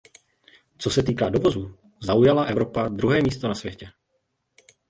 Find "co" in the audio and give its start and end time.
0.77-0.89